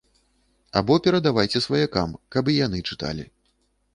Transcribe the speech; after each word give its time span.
Або 0.79 0.95
перадавайце 1.07 1.61
сваякам, 1.67 2.17
каб 2.37 2.51
і 2.53 2.57
яны 2.65 2.79
чыталі. 2.95 3.29